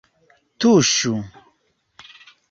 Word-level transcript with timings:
Tuŝu! 0.63 1.11